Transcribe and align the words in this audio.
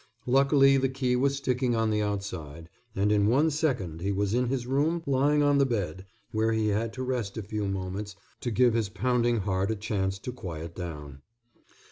Luckily 0.25 0.77
the 0.77 0.89
key 0.89 1.15
was 1.15 1.35
sticking 1.35 1.75
on 1.75 1.91
the 1.91 2.01
outside, 2.01 2.69
and 2.95 3.11
in 3.11 3.27
one 3.27 3.51
second 3.51 4.01
he 4.01 4.11
was 4.11 4.33
in 4.33 4.47
his 4.47 4.65
room 4.65 5.03
lying 5.05 5.43
on 5.43 5.59
the 5.59 5.63
bed, 5.67 6.07
where 6.31 6.53
he 6.53 6.69
had 6.69 6.91
to 6.93 7.03
rest 7.03 7.37
a 7.37 7.43
few 7.43 7.67
moments 7.67 8.15
to 8.39 8.49
give 8.49 8.73
his 8.73 8.89
pounding 8.89 9.41
heart 9.41 9.69
a 9.69 9.75
chance 9.75 10.17
to 10.17 10.31
quiet 10.33 10.73
down. 10.73 11.21